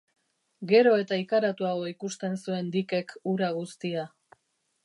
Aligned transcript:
Gero 0.71 0.93
eta 1.01 1.19
ikaratuago 1.25 1.85
ikusten 1.91 2.39
zuen 2.47 2.75
Dickek 2.77 3.17
hura 3.33 3.55
guztia. 3.63 4.09